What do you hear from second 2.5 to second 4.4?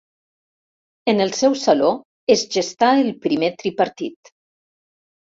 gestà el primer Tripartit.